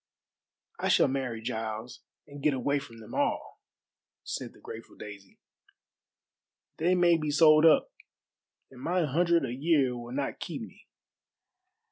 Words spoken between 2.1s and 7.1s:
and get away from them all," said the grateful Daisy. "They